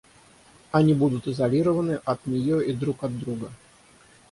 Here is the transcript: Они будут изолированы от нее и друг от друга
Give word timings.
Они 0.71 0.95
будут 0.95 1.27
изолированы 1.27 2.01
от 2.05 2.25
нее 2.25 2.65
и 2.65 2.73
друг 2.73 3.03
от 3.03 3.19
друга 3.19 3.51